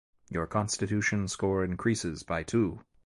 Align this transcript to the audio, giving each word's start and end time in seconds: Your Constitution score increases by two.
Your 0.31 0.47
Constitution 0.47 1.27
score 1.27 1.63
increases 1.63 2.23
by 2.23 2.41
two. 2.41 2.79